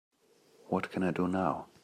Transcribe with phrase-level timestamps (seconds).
[0.69, 1.67] what can I do now?